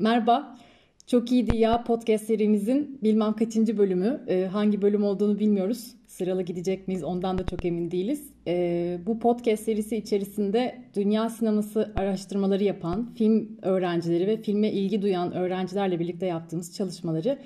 [0.00, 0.56] Merhaba.
[1.06, 4.24] Çok iyiydi ya podcast serimizin bilmem kaçıncı bölümü.
[4.28, 5.94] Ee, hangi bölüm olduğunu bilmiyoruz.
[6.06, 8.32] Sıralı gidecek miyiz ondan da çok emin değiliz.
[8.46, 15.32] Ee, bu podcast serisi içerisinde dünya sineması araştırmaları yapan film öğrencileri ve filme ilgi duyan
[15.32, 17.38] öğrencilerle birlikte yaptığımız çalışmaları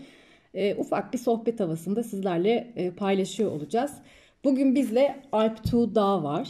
[0.54, 3.92] e, ufak bir sohbet havasında sizlerle e, paylaşıyor olacağız.
[4.44, 6.48] Bugün bizle Alp Tuğ Dağ var.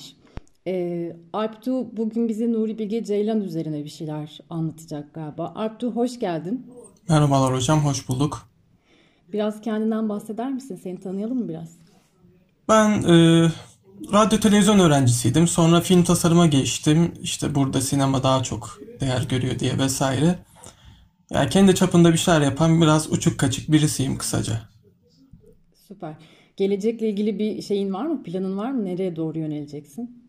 [0.66, 5.52] E, Alptu bugün bize Nuri Bilge Ceylan üzerine bir şeyler anlatacak galiba.
[5.54, 6.66] Alptu hoş geldin.
[7.08, 8.48] Merhabalar hocam, hoş bulduk.
[9.32, 10.80] Biraz kendinden bahseder misin?
[10.82, 11.76] Seni tanıyalım mı biraz?
[12.68, 13.48] Ben e,
[14.12, 15.48] radyo televizyon öğrencisiydim.
[15.48, 17.12] Sonra film tasarıma geçtim.
[17.22, 20.38] İşte burada sinema daha çok değer görüyor diye vesaire.
[21.30, 24.60] Yani kendi çapında bir şeyler yapan biraz uçuk kaçık birisiyim kısaca.
[25.88, 26.14] Süper.
[26.56, 28.22] Gelecekle ilgili bir şeyin var mı?
[28.22, 28.84] Planın var mı?
[28.84, 30.23] Nereye doğru yöneleceksin?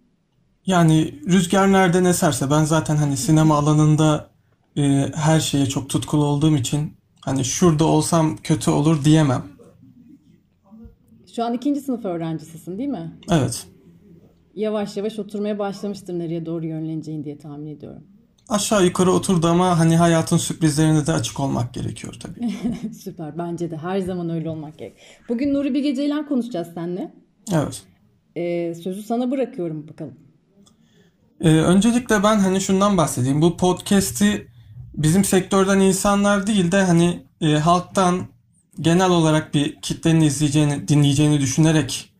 [0.66, 4.30] Yani rüzgar nereden eserse ben zaten hani sinema alanında
[4.78, 4.82] e,
[5.16, 9.44] her şeye çok tutkulu olduğum için hani şurada olsam kötü olur diyemem.
[11.36, 13.12] Şu an ikinci sınıf öğrencisisin değil mi?
[13.32, 13.68] Evet.
[14.56, 18.04] Yavaş yavaş oturmaya başlamıştır nereye doğru yönleneceğin diye tahmin ediyorum.
[18.50, 22.54] Aşağı yukarı oturdu ama hani hayatın sürprizlerine de açık olmak gerekiyor tabii.
[23.04, 24.98] Süper bence de her zaman öyle olmak gerek.
[25.30, 27.14] Bugün Nuri Bilge Ceylan konuşacağız seninle.
[27.54, 27.84] Evet.
[28.36, 30.25] Ee, sözü sana bırakıyorum bakalım.
[31.42, 33.42] Ee, öncelikle ben hani şundan bahsedeyim.
[33.42, 34.48] Bu podcast'i
[34.94, 38.28] bizim sektörden insanlar değil de hani e, halktan
[38.80, 42.14] genel olarak bir kitlenin izleyeceğini, dinleyeceğini düşünerek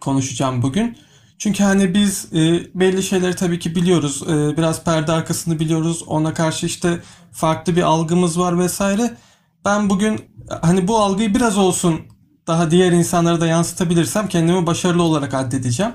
[0.00, 0.98] konuşacağım bugün.
[1.38, 4.22] Çünkü hani biz e, belli şeyleri tabii ki biliyoruz.
[4.22, 6.02] E, biraz perde arkasını biliyoruz.
[6.06, 7.00] Ona karşı işte
[7.32, 9.16] farklı bir algımız var vesaire.
[9.64, 10.20] Ben bugün
[10.62, 12.00] hani bu algıyı biraz olsun
[12.46, 15.92] daha diğer insanlara da yansıtabilirsem kendimi başarılı olarak addedeceğim.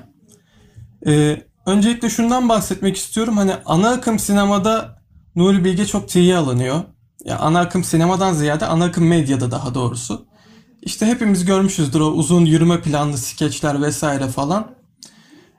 [1.06, 3.36] E, öncelikle şundan bahsetmek istiyorum.
[3.36, 5.02] Hani ana akım sinemada
[5.36, 6.82] Nuri Bilge çok tiye alınıyor.
[7.24, 10.26] Ya ana akım sinemadan ziyade ana akım medyada daha doğrusu.
[10.82, 14.66] İşte hepimiz görmüşüzdür o uzun yürüme planlı skeçler vesaire falan.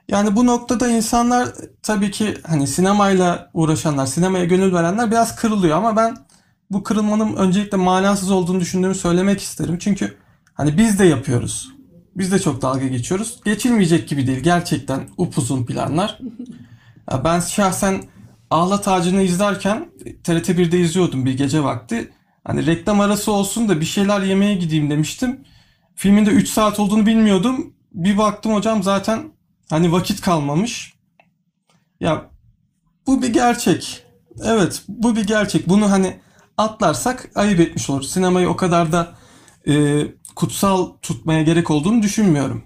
[0.08, 1.48] Yani bu noktada insanlar
[1.82, 6.16] tabii ki hani sinemayla uğraşanlar, sinemaya gönül verenler biraz kırılıyor ama ben
[6.70, 9.78] bu kırılmanın öncelikle manasız olduğunu düşündüğümü söylemek isterim.
[9.78, 10.16] Çünkü
[10.54, 11.73] hani biz de yapıyoruz.
[12.16, 13.40] Biz de çok dalga geçiyoruz.
[13.44, 16.18] Geçilmeyecek gibi değil gerçekten upuzun planlar.
[17.24, 18.02] Ben şahsen
[18.50, 19.88] Ahlat Ağacı'nı izlerken
[20.24, 22.12] TRT 1'de izliyordum bir gece vakti.
[22.44, 25.40] Hani reklam arası olsun da bir şeyler yemeye gideyim demiştim.
[25.94, 27.74] Filmin de 3 saat olduğunu bilmiyordum.
[27.92, 29.32] Bir baktım hocam zaten
[29.70, 30.94] hani vakit kalmamış.
[32.00, 32.30] Ya
[33.06, 34.04] bu bir gerçek.
[34.44, 35.68] Evet bu bir gerçek.
[35.68, 36.20] Bunu hani
[36.56, 38.02] atlarsak ayıp etmiş olur.
[38.02, 39.14] Sinemayı o kadar da
[39.68, 40.02] e,
[40.36, 42.62] kutsal tutmaya gerek olduğunu düşünmüyorum.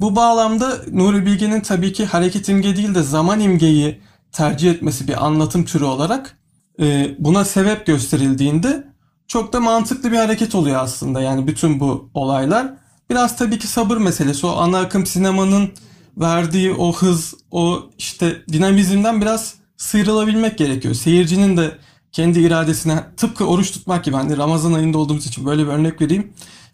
[0.00, 4.00] Bu bağlamda Nuri Bilge'nin tabii ki hareket imge değil de zaman imgeyi
[4.32, 6.38] tercih etmesi bir anlatım türü olarak
[6.80, 8.92] e, buna sebep gösterildiğinde
[9.26, 12.74] çok da mantıklı bir hareket oluyor aslında yani bütün bu olaylar.
[13.10, 14.46] Biraz tabii ki sabır meselesi.
[14.46, 15.70] O ana akım sinemanın
[16.16, 20.94] verdiği o hız, o işte dinamizmden biraz sıyrılabilmek gerekiyor.
[20.94, 21.78] Seyircinin de
[22.12, 26.32] kendi iradesine tıpkı oruç tutmak gibi hani Ramazan ayında olduğumuz için böyle bir örnek vereyim.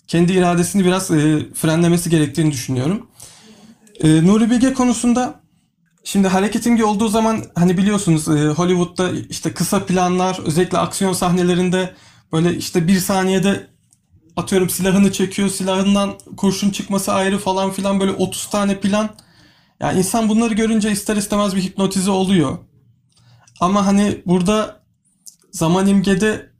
[0.08, 3.06] Kendi iradesini biraz e, frenlemesi gerektiğini düşünüyorum.
[4.00, 5.40] E, Nuri Bilge konusunda
[6.04, 11.94] şimdi hareketin olduğu zaman hani biliyorsunuz e, Hollywood'da işte kısa planlar özellikle aksiyon sahnelerinde
[12.32, 13.66] böyle işte bir saniyede
[14.36, 19.10] atıyorum silahını çekiyor silahından kurşun çıkması ayrı falan filan böyle 30 tane plan.
[19.80, 22.58] Yani insan bunları görünce ister istemez bir hipnotize oluyor.
[23.60, 24.80] Ama hani burada
[25.58, 26.50] zaman imgede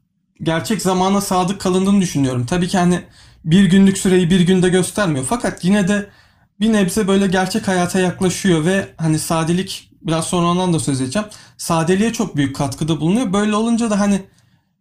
[0.42, 2.46] gerçek zamana sadık kalındığını düşünüyorum.
[2.46, 3.00] Tabii ki hani
[3.44, 5.26] bir günlük süreyi bir günde göstermiyor.
[5.28, 6.10] Fakat yine de
[6.60, 11.28] bir nebze böyle gerçek hayata yaklaşıyor ve hani sadelik biraz sonra ondan da söz edeceğim.
[11.56, 13.32] Sadeliğe çok büyük katkıda bulunuyor.
[13.32, 14.22] Böyle olunca da hani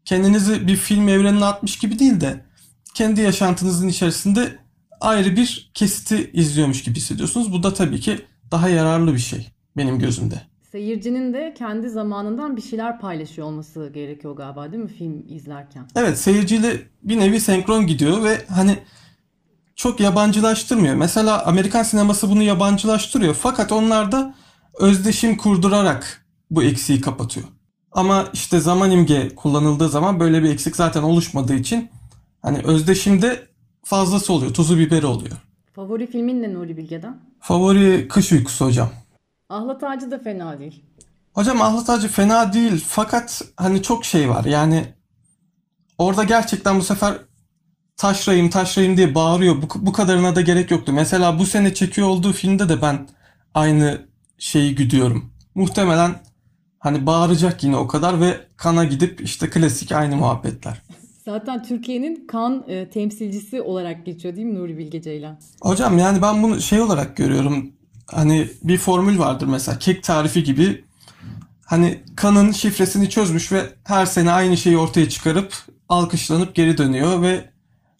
[0.06, 2.45] kendinizi bir film evrenine atmış gibi değil de
[2.94, 4.59] kendi yaşantınızın içerisinde
[5.01, 7.51] ayrı bir kesiti izliyormuş gibi hissediyorsunuz.
[7.51, 9.47] Bu da tabii ki daha yararlı bir şey
[9.77, 10.41] benim gözümde.
[10.77, 15.88] Seyircinin de kendi zamanından bir şeyler paylaşıyor olması gerekiyor galiba değil mi film izlerken?
[15.95, 18.79] Evet seyirciyle bir nevi senkron gidiyor ve hani
[19.75, 20.95] çok yabancılaştırmıyor.
[20.95, 23.33] Mesela Amerikan sineması bunu yabancılaştırıyor.
[23.33, 24.35] Fakat onlar da
[24.79, 27.47] özdeşim kurdurarak bu eksiği kapatıyor.
[27.91, 31.89] Ama işte zaman imge kullanıldığı zaman böyle bir eksik zaten oluşmadığı için
[32.41, 33.47] hani özdeşimde
[33.83, 34.53] fazlası oluyor.
[34.53, 35.38] Tuzu biberi oluyor.
[35.74, 37.18] Favori filmin ne Nuri Bilge'den?
[37.39, 38.89] Favori kış uykusu hocam.
[39.49, 40.83] Ahlat Ağacı da fena değil.
[41.33, 44.45] Hocam Ahlat Ağacı fena değil fakat hani çok şey var.
[44.45, 44.85] Yani
[45.97, 47.13] orada gerçekten bu sefer
[47.97, 49.61] taşrayım taşrayım diye bağırıyor.
[49.61, 50.94] Bu, bu kadarına da gerek yoktu.
[50.94, 53.07] Mesela bu sene çekiyor olduğu filmde de ben
[53.53, 54.01] aynı
[54.38, 55.33] şeyi güdüyorum.
[55.55, 56.15] Muhtemelen
[56.79, 60.81] Hani bağıracak yine o kadar ve kana gidip işte klasik aynı muhabbetler.
[61.25, 65.39] Zaten Türkiye'nin kan e, temsilcisi olarak geçiyor değil mi Nuri Bilge Ceylan?
[65.61, 67.71] Hocam yani ben bunu şey olarak görüyorum.
[68.12, 70.86] Hani bir formül vardır mesela kek tarifi gibi.
[71.65, 75.54] Hani kanın şifresini çözmüş ve her sene aynı şeyi ortaya çıkarıp
[75.89, 77.50] alkışlanıp geri dönüyor ve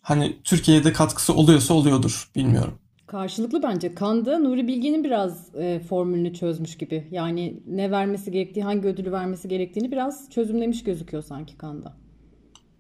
[0.02, 2.74] hani Türkiye'de katkısı oluyorsa oluyordur bilmiyorum.
[3.08, 3.96] Karşılıklı bence.
[3.96, 7.08] Kanda Nuri Bilge'nin biraz e, formülünü çözmüş gibi.
[7.12, 11.94] Yani ne vermesi gerektiği, hangi ödülü vermesi gerektiğini biraz çözümlemiş gözüküyor sanki Kanda.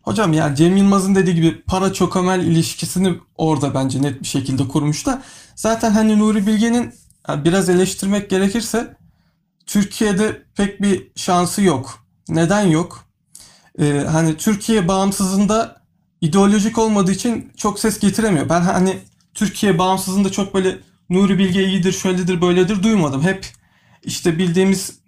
[0.01, 5.05] Hocam yani Cem Yılmaz'ın dediği gibi para çokomel ilişkisini orada bence net bir şekilde kurmuş
[5.05, 5.21] da
[5.55, 6.93] zaten hani Nuri Bilge'nin
[7.27, 8.97] biraz eleştirmek gerekirse
[9.65, 12.05] Türkiye'de pek bir şansı yok.
[12.29, 13.05] Neden yok?
[13.79, 15.81] Ee, hani Türkiye bağımsızlığında
[16.21, 18.49] ideolojik olmadığı için çok ses getiremiyor.
[18.49, 18.99] Ben hani
[19.33, 20.77] Türkiye bağımsızlığında çok böyle
[21.09, 23.21] Nuri Bilge iyidir, şöyledir, böyledir duymadım.
[23.21, 23.47] Hep
[24.03, 24.99] işte bildiğimiz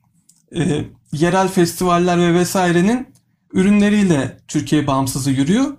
[0.56, 3.08] e, yerel festivaller ve vesairenin
[3.54, 5.78] ürünleriyle Türkiye bağımsızı yürüyor.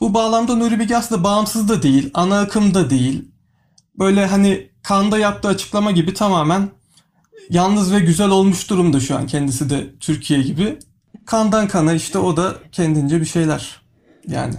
[0.00, 3.24] Bu bağlamda Nuri Bilge aslında bağımsız da değil, ana akım da değil.
[3.98, 6.68] Böyle hani Kanda yaptığı açıklama gibi tamamen
[7.50, 10.78] yalnız ve güzel olmuş durumda şu an kendisi de Türkiye gibi.
[11.26, 13.82] Kandan kana işte o da kendince bir şeyler
[14.28, 14.54] yani.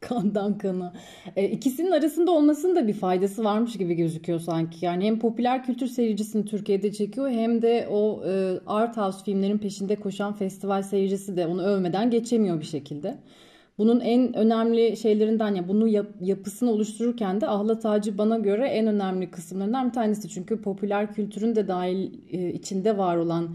[0.00, 0.92] Kandan kana.
[1.36, 4.84] E, ikisinin arasında olmasının da bir faydası varmış gibi gözüküyor sanki.
[4.84, 9.96] Yani hem popüler kültür seyircisini Türkiye'de çekiyor hem de o e, art house filmlerin peşinde
[9.96, 13.18] koşan festival seyircisi de onu övmeden geçemiyor bir şekilde.
[13.78, 18.86] Bunun en önemli şeylerinden ya bunu yap, yapısını oluştururken de Ahlat Ağacı bana göre en
[18.86, 20.28] önemli kısımlarından bir tanesi.
[20.28, 23.48] Çünkü popüler kültürün de dahil e, içinde var olan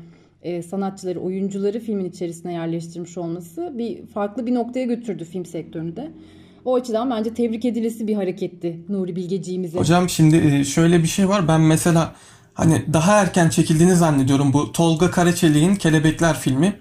[0.44, 6.12] e, sanatçıları, oyuncuları filmin içerisine yerleştirmiş olması bir farklı bir noktaya götürdü film sektörünü de.
[6.66, 9.80] O açıdan bence tebrik edilesi bir hareketti Nuri Bilgeciğimize.
[9.80, 11.48] Hocam şimdi e, şöyle bir şey var.
[11.48, 12.16] Ben mesela
[12.54, 16.74] hani daha erken çekildiğini zannediyorum bu Tolga Karaçelik'in Kelebekler filmi.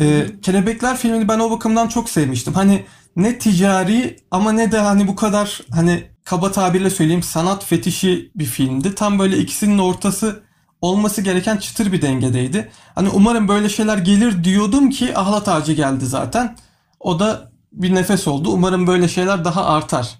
[0.00, 2.54] Ee, Kelebekler filmini ben o bakımdan çok sevmiştim.
[2.54, 2.84] Hani
[3.16, 8.44] ne ticari ama ne de hani bu kadar hani kaba tabirle söyleyeyim sanat fetişi bir
[8.44, 8.94] filmdi.
[8.94, 10.42] Tam böyle ikisinin ortası
[10.80, 12.70] olması gereken çıtır bir dengedeydi.
[12.94, 16.56] Hani umarım böyle şeyler gelir diyordum ki Ahlat Ağacı geldi zaten.
[17.00, 18.50] O da bir nefes oldu.
[18.50, 20.18] Umarım böyle şeyler daha artar.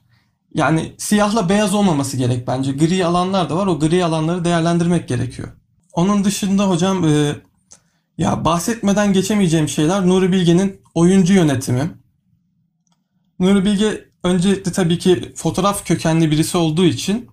[0.55, 2.73] Yani siyahla beyaz olmaması gerek bence.
[2.73, 3.67] Gri alanlar da var.
[3.67, 5.49] O gri alanları değerlendirmek gerekiyor.
[5.93, 7.35] Onun dışında hocam e,
[8.21, 11.91] ya bahsetmeden geçemeyeceğim şeyler Nuri Bilge'nin oyuncu yönetimi.
[13.39, 17.29] Nuri Bilge öncelikle tabii ki fotoğraf kökenli birisi olduğu için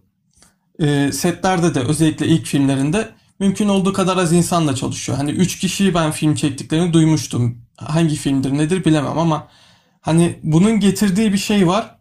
[0.79, 5.17] e, setlerde de özellikle ilk filmlerinde mümkün olduğu kadar az insanla çalışıyor.
[5.17, 7.61] Hani 3 kişiyi ben film çektiklerini duymuştum.
[7.77, 9.47] Hangi filmdir nedir bilemem ama
[10.01, 11.95] hani bunun getirdiği bir şey var.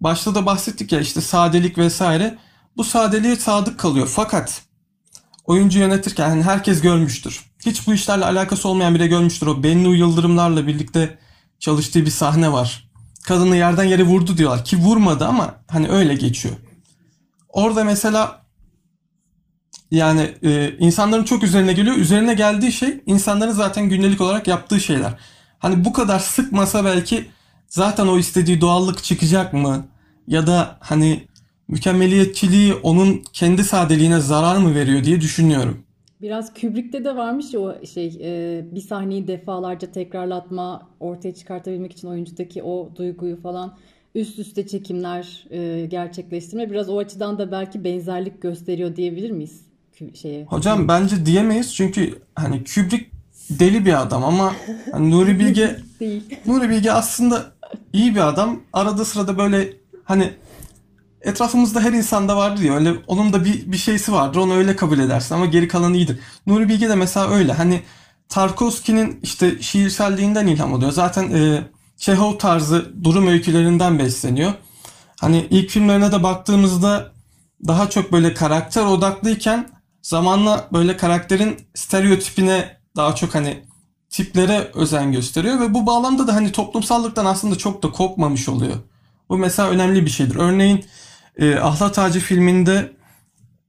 [0.00, 2.38] Başta da bahsettik ya işte sadelik vesaire.
[2.76, 4.10] Bu sadeliğe sadık kalıyor.
[4.14, 4.62] Fakat
[5.44, 7.51] oyuncu yönetirken hani herkes görmüştür.
[7.66, 9.46] Hiç bu işlerle alakası olmayan biri görmüştür.
[9.46, 11.18] O Bennu Yıldırımlarla birlikte
[11.60, 12.88] çalıştığı bir sahne var.
[13.24, 16.54] Kadını yerden yere vurdu diyorlar ki vurmadı ama hani öyle geçiyor.
[17.48, 18.42] Orada mesela
[19.90, 21.96] yani e, insanların çok üzerine geliyor.
[21.96, 25.14] Üzerine geldiği şey insanların zaten gündelik olarak yaptığı şeyler.
[25.58, 27.30] Hani bu kadar sıkmasa belki
[27.68, 29.86] zaten o istediği doğallık çıkacak mı?
[30.26, 31.26] Ya da hani
[31.68, 35.84] mükemmeliyetçiliği onun kendi sadeliğine zarar mı veriyor diye düşünüyorum.
[36.22, 42.08] Biraz Kubrick'te de varmış ya o şey e, bir sahneyi defalarca tekrarlatma ortaya çıkartabilmek için
[42.08, 43.76] oyuncudaki o duyguyu falan
[44.14, 49.60] üst üste çekimler e, gerçekleştirme biraz o açıdan da belki benzerlik gösteriyor diyebilir miyiz?
[50.14, 50.44] Şeye.
[50.44, 53.06] Hocam bence diyemeyiz çünkü hani Kubrick
[53.50, 54.52] deli bir adam ama
[54.92, 56.22] hani Nuri Bilge Değil.
[56.46, 57.52] Nuri Bilge aslında
[57.92, 58.60] iyi bir adam.
[58.72, 59.72] Arada sırada böyle
[60.04, 60.30] hani
[61.22, 64.98] etrafımızda her insanda vardır ya öyle onun da bir, bir şeysi vardır onu öyle kabul
[64.98, 66.18] edersin ama geri kalanı iyidir.
[66.46, 67.82] Nuri Bilge de mesela öyle hani
[68.28, 70.92] Tarkovski'nin işte şiirselliğinden ilham alıyor.
[70.92, 71.62] Zaten e,
[71.96, 74.52] Çehov tarzı durum öykülerinden besleniyor.
[75.20, 77.12] Hani ilk filmlerine de baktığımızda
[77.66, 79.68] daha çok böyle karakter odaklıyken
[80.02, 83.62] zamanla böyle karakterin stereotipine daha çok hani
[84.10, 88.76] tiplere özen gösteriyor ve bu bağlamda da hani toplumsallıktan aslında çok da kopmamış oluyor.
[89.28, 90.36] Bu mesela önemli bir şeydir.
[90.36, 90.84] Örneğin
[91.36, 92.92] e, Ahlat Ağacı filminde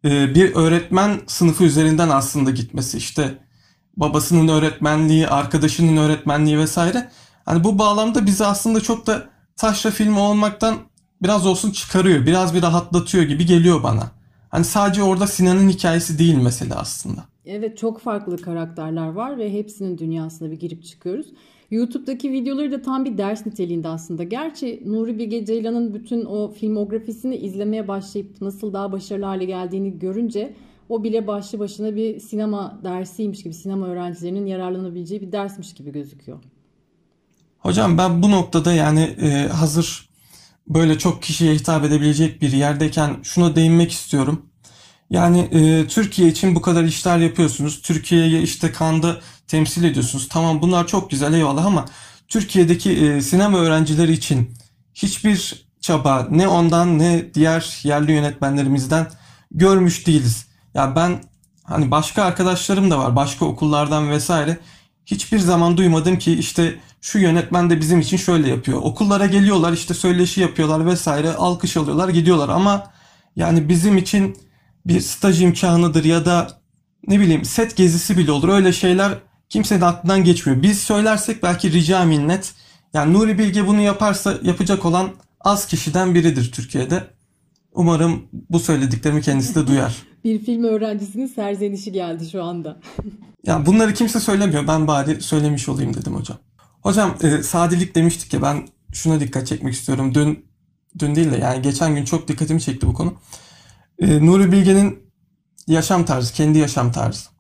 [0.06, 3.38] e, bir öğretmen sınıfı üzerinden aslında gitmesi işte
[3.98, 7.10] babasının öğretmenliği, arkadaşının öğretmenliği vesaire.
[7.46, 10.76] Hani bu bağlamda bizi aslında çok da taşra filmi olmaktan
[11.22, 12.26] biraz olsun çıkarıyor.
[12.26, 14.12] Biraz bir rahatlatıyor gibi geliyor bana.
[14.50, 17.24] Hani sadece orada Sinan'ın hikayesi değil mesela aslında.
[17.46, 21.28] Evet çok farklı karakterler var ve hepsinin dünyasına bir girip çıkıyoruz.
[21.74, 24.24] YouTube'daki videoları da tam bir ders niteliğinde aslında.
[24.24, 30.54] Gerçi Nuri Bilge Ceylan'ın bütün o filmografisini izlemeye başlayıp nasıl daha başarılı hale geldiğini görünce
[30.90, 36.40] o bile başlı başına bir sinema dersiymiş gibi, sinema öğrencilerinin yararlanabileceği bir dersmiş gibi gözüküyor.
[37.60, 40.10] Hocam ben bu noktada yani e, hazır
[40.68, 44.46] böyle çok kişiye hitap edebilecek bir yerdeyken şuna değinmek istiyorum.
[45.10, 47.82] Yani e, Türkiye için bu kadar işler yapıyorsunuz.
[47.82, 50.28] Türkiye'yi işte kanda temsil ediyorsunuz.
[50.30, 51.86] Tamam bunlar çok güzel eyvallah ama
[52.28, 54.54] Türkiye'deki e, sinema öğrencileri için
[54.94, 59.08] hiçbir çaba ne ondan ne diğer yerli yönetmenlerimizden
[59.52, 60.48] görmüş değiliz.
[60.74, 61.24] Ya ben
[61.64, 64.58] hani başka arkadaşlarım da var başka okullardan vesaire.
[65.06, 68.82] Hiçbir zaman duymadım ki işte şu yönetmen de bizim için şöyle yapıyor.
[68.82, 72.92] Okullara geliyorlar işte söyleşi yapıyorlar vesaire alkış alıyorlar gidiyorlar ama
[73.36, 74.38] yani bizim için
[74.86, 76.62] bir staj imkanıdır ya da
[77.08, 79.18] ne bileyim set gezisi bile olur öyle şeyler
[79.50, 80.64] kimsenin aklından geçmiyor.
[80.64, 82.54] Biz söylersek belki rica minnet.
[82.94, 85.10] Yani Nuri Bilge bunu yaparsa yapacak olan
[85.42, 87.04] az kişiden biridir Türkiye'de.
[87.74, 89.96] Umarım bu söylediklerimi kendisi de duyar.
[90.24, 92.80] bir film öğrencisinin serzenişi geldi şu anda.
[93.46, 94.68] ya bunları kimse söylemiyor.
[94.68, 96.38] Ben bari söylemiş olayım dedim hocam.
[96.82, 100.16] Hocam e, sadelik demiştik ya ben şuna dikkat çekmek istiyorum.
[100.16, 100.46] Dün
[101.00, 103.14] dün değil de yani geçen gün çok dikkatimi çekti bu konu.
[104.00, 105.00] E, Nuri Bilge'nin
[105.68, 107.33] yaşam tarzı, kendi yaşam tarzı.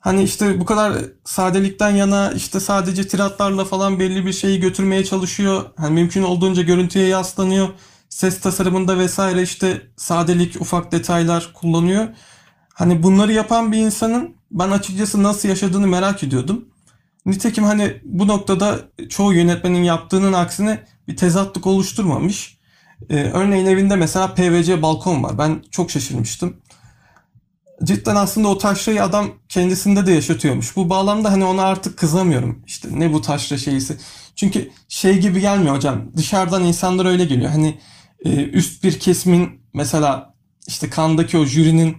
[0.00, 0.92] Hani işte bu kadar
[1.24, 5.64] sadelikten yana işte sadece tiratlarla falan belli bir şeyi götürmeye çalışıyor.
[5.76, 7.68] Hani mümkün olduğunca görüntüye yaslanıyor.
[8.08, 12.08] Ses tasarımında vesaire işte sadelik, ufak detaylar kullanıyor.
[12.74, 16.64] Hani bunları yapan bir insanın ben açıkçası nasıl yaşadığını merak ediyordum.
[17.26, 22.58] Nitekim hani bu noktada çoğu yönetmenin yaptığının aksine bir tezatlık oluşturmamış.
[23.10, 25.38] Ee, örneğin evinde mesela PVC balkon var.
[25.38, 26.56] Ben çok şaşırmıştım
[27.84, 30.76] cidden aslında o taşrayı adam kendisinde de yaşatıyormuş.
[30.76, 32.62] Bu bağlamda hani ona artık kızamıyorum.
[32.66, 33.96] İşte ne bu taşra şeyisi.
[34.36, 36.16] Çünkü şey gibi gelmiyor hocam.
[36.16, 37.50] Dışarıdan insanlar öyle geliyor.
[37.50, 37.80] Hani
[38.24, 40.34] e, üst bir kesimin mesela
[40.66, 41.96] işte kandaki o jürinin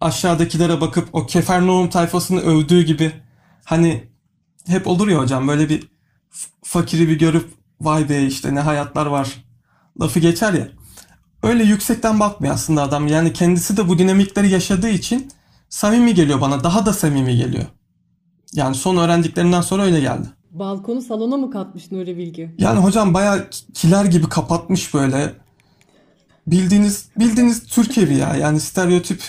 [0.00, 3.12] aşağıdakilere bakıp o Kefernaum tayfasını övdüğü gibi
[3.64, 4.04] hani
[4.66, 5.88] hep olur ya hocam böyle bir
[6.62, 9.44] fakiri bir görüp vay be işte ne hayatlar var
[10.00, 10.68] lafı geçer ya
[11.42, 13.06] öyle yüksekten bakmıyor aslında adam.
[13.06, 15.28] Yani kendisi de bu dinamikleri yaşadığı için
[15.68, 16.64] samimi geliyor bana.
[16.64, 17.64] Daha da samimi geliyor.
[18.52, 20.26] Yani son öğrendiklerinden sonra öyle geldi.
[20.50, 22.54] Balkonu salona mı katmış Nuri Bilge?
[22.58, 25.34] Yani hocam bayağı kiler gibi kapatmış böyle.
[26.46, 28.36] Bildiğiniz bildiğiniz Türk evi ya.
[28.36, 29.22] Yani stereotip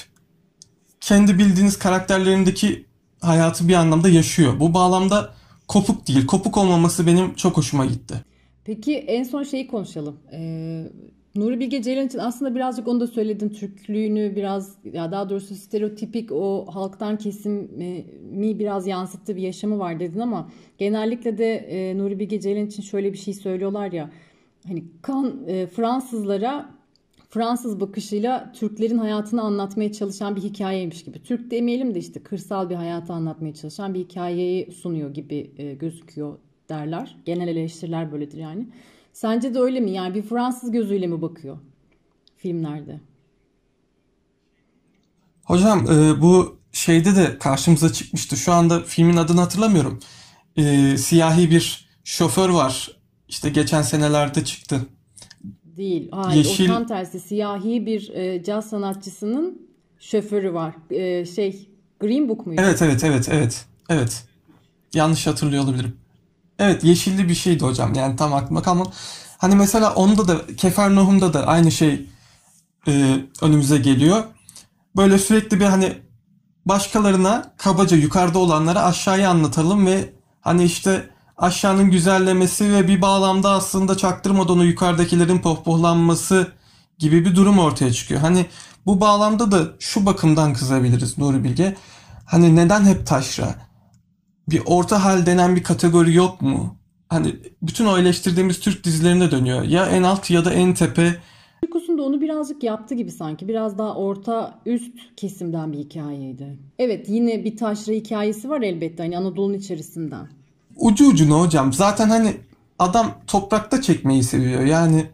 [0.99, 2.85] kendi bildiğiniz karakterlerindeki
[3.21, 4.59] hayatı bir anlamda yaşıyor.
[4.59, 5.33] Bu bağlamda
[5.67, 6.25] kopuk değil.
[6.25, 8.15] Kopuk olmaması benim çok hoşuma gitti.
[8.63, 10.19] Peki en son şeyi konuşalım.
[10.33, 10.83] Ee,
[11.35, 13.49] Nuri Bilge Ceylan için aslında birazcık onu da söyledin.
[13.49, 20.19] Türklüğünü biraz ya daha doğrusu stereotipik o halktan kesimi biraz yansıttığı bir yaşamı var dedin
[20.19, 24.09] ama genellikle de e, Nuri Bilge Ceylan için şöyle bir şey söylüyorlar ya.
[24.67, 26.69] Hani kan e, Fransızlara
[27.29, 31.23] Fransız bakışıyla Türklerin hayatını anlatmaya çalışan bir hikayeymiş gibi.
[31.23, 36.37] Türk demeyelim de işte kırsal bir hayatı anlatmaya çalışan bir hikayeyi sunuyor gibi e, gözüküyor
[36.69, 37.17] derler.
[37.25, 38.67] Genel eleştiriler böyledir yani.
[39.13, 39.91] Sence de öyle mi?
[39.91, 41.57] Yani bir Fransız gözüyle mi bakıyor
[42.37, 42.99] filmlerde?
[45.43, 48.37] Hocam e, bu şeyde de karşımıza çıkmıştı.
[48.37, 49.99] Şu anda filmin adını hatırlamıyorum.
[50.57, 52.97] E, siyahi bir şoför var.
[53.27, 54.81] İşte geçen senelerde çıktı.
[55.63, 56.09] Değil.
[56.11, 56.69] Hayır Yeşil...
[56.69, 57.19] o tam tersi.
[57.19, 59.61] Siyahi bir e, caz sanatçısının
[59.99, 60.75] şoförü var.
[60.89, 62.61] E, şey Green Book muydu?
[62.63, 63.65] Evet evet evet evet.
[63.89, 64.25] Evet.
[64.93, 66.00] Yanlış hatırlıyor olabilirim.
[66.61, 67.93] Evet yeşilli bir şeydi hocam.
[67.93, 68.89] Yani tam aklıma kalmadı.
[69.37, 72.09] Hani mesela onda da Kefernohum'da da aynı şey
[72.87, 74.23] e, önümüze geliyor.
[74.95, 75.97] Böyle sürekli bir hani
[76.65, 83.97] başkalarına kabaca yukarıda olanlara aşağıya anlatalım ve hani işte aşağının güzellemesi ve bir bağlamda aslında
[83.97, 86.51] çaktırmadan o yukarıdakilerin pohpohlanması
[86.99, 88.21] gibi bir durum ortaya çıkıyor.
[88.21, 88.45] Hani
[88.85, 91.75] bu bağlamda da şu bakımdan kızabiliriz Nuri Bilge.
[92.25, 93.70] Hani neden hep taşra?
[94.49, 96.75] Bir orta hal denen bir kategori yok mu?
[97.09, 99.63] Hani bütün o eleştirdiğimiz Türk dizilerine dönüyor.
[99.63, 101.15] Ya en alt ya da en tepe.
[101.63, 103.47] Uykusunda onu birazcık yaptı gibi sanki.
[103.47, 106.57] Biraz daha orta üst kesimden bir hikayeydi.
[106.79, 110.27] Evet yine bir taşra hikayesi var elbette hani Anadolu'nun içerisinden.
[110.77, 111.73] Ucu ucuna hocam.
[111.73, 112.37] Zaten hani
[112.79, 114.63] adam toprakta çekmeyi seviyor.
[114.63, 115.05] Yani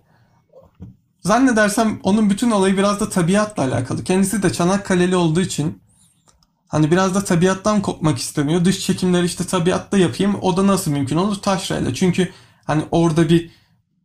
[1.20, 4.04] zannedersem onun bütün olayı biraz da tabiatla alakalı.
[4.04, 5.82] Kendisi de Çanakkale'li olduğu için
[6.68, 8.66] Hani biraz da tabiattan kopmak istemiyor.
[8.66, 10.36] Dış çekimleri işte tabiatta yapayım.
[10.42, 11.36] O da nasıl mümkün olur?
[11.36, 11.94] Taşrayla.
[11.94, 12.30] Çünkü
[12.64, 13.50] hani orada bir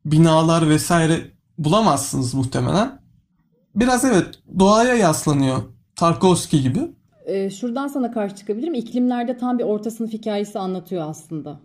[0.04, 1.20] binalar vesaire
[1.58, 3.00] bulamazsınız muhtemelen.
[3.74, 4.26] Biraz evet
[4.58, 5.62] doğaya yaslanıyor.
[5.96, 6.80] Tarkovski gibi.
[7.26, 8.74] Ee, şuradan sana karşı çıkabilirim.
[8.74, 11.60] İklimlerde tam bir orta sınıf hikayesi anlatıyor aslında.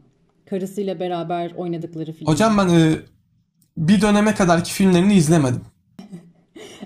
[0.50, 2.28] Karısıyla beraber oynadıkları film.
[2.28, 2.96] Hocam ben e,
[3.78, 5.62] bir döneme kadarki filmlerini izlemedim.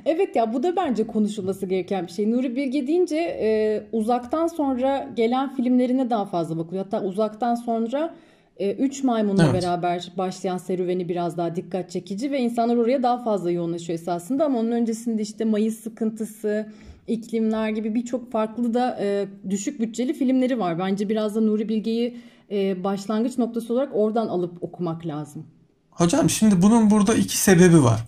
[0.05, 2.31] Evet ya bu da bence konuşulması gereken bir şey.
[2.31, 6.83] Nuri Bilge deyince e, uzaktan sonra gelen filmlerine daha fazla bakılıyor.
[6.83, 8.13] Hatta uzaktan sonra
[8.57, 9.63] e, Üç Maymun'la Evet.
[9.63, 14.45] beraber başlayan serüveni biraz daha dikkat çekici ve insanlar oraya daha fazla yoğunlaşıyor esasında.
[14.45, 16.65] Ama onun öncesinde işte Mayıs Sıkıntısı,
[17.07, 20.79] İklimler gibi birçok farklı da e, düşük bütçeli filmleri var.
[20.79, 22.17] Bence biraz da Nuri Bilge'yi
[22.51, 25.45] e, başlangıç noktası olarak oradan alıp okumak lazım.
[25.89, 27.99] Hocam şimdi bunun burada iki sebebi var.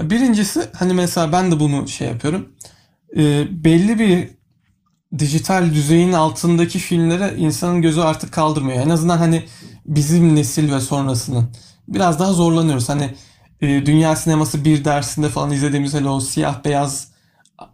[0.00, 2.52] Birincisi hani mesela ben de bunu şey yapıyorum.
[3.16, 4.30] Ee, belli bir
[5.18, 8.86] dijital düzeyin altındaki filmlere insanın gözü artık kaldırmıyor.
[8.86, 9.44] En azından hani
[9.86, 11.50] bizim nesil ve sonrasının.
[11.88, 12.88] Biraz daha zorlanıyoruz.
[12.88, 13.14] Hani
[13.60, 17.08] e, dünya sineması bir dersinde falan izlediğimiz hele o siyah beyaz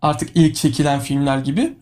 [0.02, 1.78] artık ilk çekilen filmler gibi.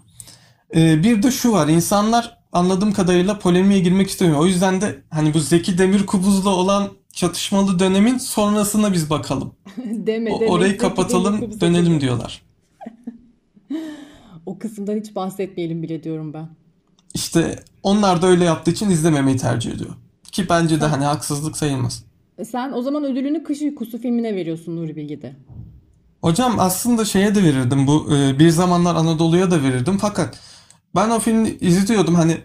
[0.74, 1.68] Ee, bir de şu var.
[1.68, 4.38] insanlar anladığım kadarıyla polemiğe girmek istemiyor.
[4.38, 9.52] O yüzden de hani bu Zeki Demirkubuz'la olan çatışmalı dönemin sonrasına biz bakalım.
[9.84, 10.50] Deme O- deme.
[10.50, 12.42] orayı kapatalım, dönelim diyorlar.
[14.46, 16.48] O kısımdan hiç bahsetmeyelim bile diyorum ben.
[17.14, 19.90] İşte onlar da öyle yaptığı için izlememeyi tercih ediyor.
[20.32, 22.04] Ki bence de hani haksızlık sayılmaz.
[22.38, 25.36] E Sen o zaman ödülünü Kış Uykusu filmine veriyorsun Nuri Bilge'de.
[26.20, 30.38] Hocam aslında şeye de verirdim bu e, bir zamanlar Anadolu'ya da verirdim fakat
[30.94, 32.36] ben o filmi izliyordum hani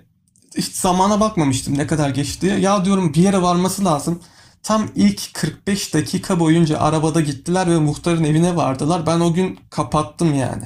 [0.57, 2.57] hiç zamana bakmamıştım ne kadar geçti.
[2.61, 4.19] Ya diyorum bir yere varması lazım.
[4.63, 9.05] Tam ilk 45 dakika boyunca arabada gittiler ve muhtarın evine vardılar.
[9.05, 10.63] Ben o gün kapattım yani.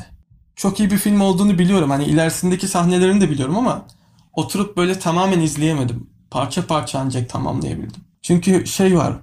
[0.56, 1.90] Çok iyi bir film olduğunu biliyorum.
[1.90, 3.88] Hani ilerisindeki sahnelerini de biliyorum ama
[4.34, 6.10] oturup böyle tamamen izleyemedim.
[6.32, 8.02] Parça parça ancak tamamlayabildim.
[8.22, 9.14] Çünkü şey var.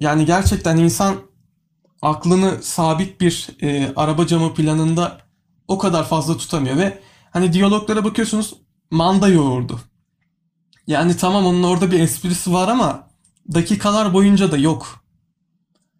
[0.00, 1.16] Yani gerçekten insan
[2.02, 5.18] aklını sabit bir e, araba camı planında
[5.68, 7.00] o kadar fazla tutamıyor ve
[7.30, 8.54] hani diyaloglara bakıyorsunuz
[8.90, 9.80] manda yoğurdu.
[10.86, 13.07] Yani tamam onun orada bir esprisi var ama
[13.54, 15.04] dakikalar boyunca da yok.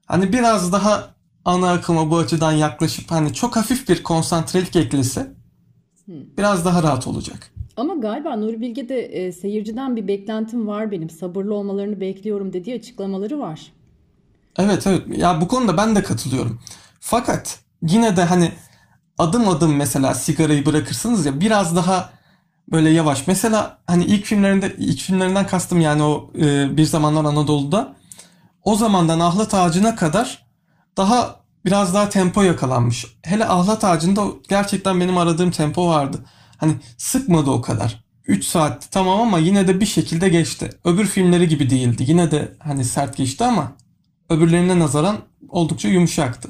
[0.07, 1.14] Hani biraz daha
[1.45, 5.33] ana akıma bu açıdan yaklaşıp hani çok hafif bir konsantrelik eklese
[6.09, 7.53] biraz daha rahat olacak.
[7.77, 11.11] Ama galiba Nuri Bilge'de e, seyirciden bir beklentim var benim.
[11.11, 13.72] Sabırlı olmalarını bekliyorum dediği açıklamaları var.
[14.59, 16.61] Evet evet ya bu konuda ben de katılıyorum.
[17.01, 18.53] Fakat yine de hani
[19.18, 22.11] adım adım mesela sigarayı bırakırsınız ya biraz daha
[22.72, 23.26] böyle yavaş.
[23.26, 27.96] Mesela hani ilk filmlerinde ilk filmlerinden kastım yani o e, Bir Zamanlar Anadolu'da
[28.64, 30.46] o zamandan Ahlat Ağacı'na kadar
[30.96, 33.07] daha biraz daha tempo yakalanmış.
[33.22, 36.24] Hele Ahlat Ağacı'nda gerçekten benim aradığım tempo vardı.
[36.57, 38.04] Hani sıkmadı o kadar.
[38.26, 40.70] 3 saat tamam ama yine de bir şekilde geçti.
[40.85, 42.04] Öbür filmleri gibi değildi.
[42.07, 43.72] Yine de hani sert geçti ama
[44.31, 45.16] öbürlerine nazaran
[45.48, 46.48] oldukça yumuşaktı.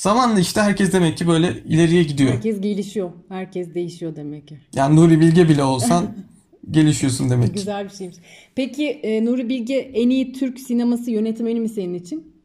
[0.00, 2.32] Zamanla işte herkes demek ki böyle ileriye gidiyor.
[2.32, 3.10] Herkes gelişiyor.
[3.28, 4.60] Herkes değişiyor demek ki.
[4.74, 6.16] Yani Nuri Bilge bile olsan
[6.70, 7.52] gelişiyorsun demek ki.
[7.52, 8.16] Güzel bir şeymiş.
[8.54, 12.42] Peki e, Nuri Bilge en iyi Türk sineması yönetmeni mi senin için?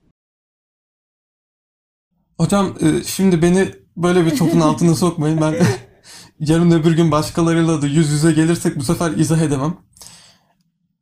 [2.37, 5.41] Hocam e, şimdi beni böyle bir topun altına sokmayın.
[5.41, 5.55] Ben
[6.39, 9.77] yarın öbür gün başkalarıyla da yüz yüze gelirsek bu sefer izah edemem.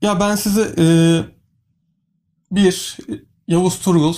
[0.01, 0.85] Ya ben size e,
[2.51, 2.97] bir
[3.47, 4.13] Yavuz Turgul,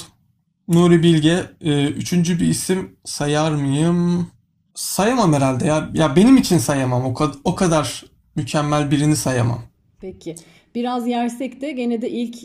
[0.67, 4.27] Nuri Bilge, e, üçüncü bir isim sayar mıyım?
[4.75, 5.89] Sayamam herhalde ya.
[5.93, 7.05] Ya benim için sayamam.
[7.05, 9.61] O, kad- o kadar mükemmel birini sayamam.
[10.01, 10.35] Peki.
[10.75, 12.35] Biraz yersek de gene de ilk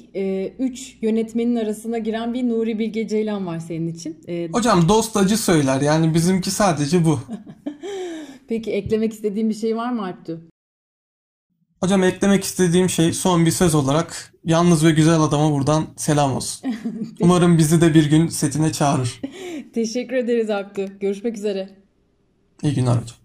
[0.58, 4.18] 3 yönetmenin arasına giren bir Nuri Bilge Ceylan var senin için.
[4.28, 5.80] E, Hocam dost acı söyler.
[5.80, 7.20] Yani bizimki sadece bu.
[8.48, 10.40] peki eklemek istediğin bir şey var mı Alptu?
[11.80, 16.74] Hocam eklemek istediğim şey son bir söz olarak yalnız ve güzel adama buradan selam olsun.
[17.20, 19.20] Umarım bizi de bir gün setine çağırır.
[19.74, 20.86] Teşekkür ederiz Alptu.
[21.00, 21.70] Görüşmek üzere.
[22.62, 23.16] İyi günler hocam.